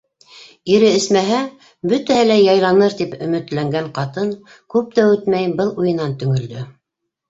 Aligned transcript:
Ире 0.75 0.87
эсмәһә, 0.99 1.41
бөтәһе 1.91 2.25
лә 2.31 2.39
яйланыр, 2.45 2.97
тип 3.03 3.15
өмөтләнгән 3.29 3.95
ҡатын 4.01 4.35
күп 4.77 4.93
тә 5.01 5.09
үтмәй 5.15 5.57
был 5.63 5.75
уйынан 5.83 6.23
төңөлдө. 6.23 6.71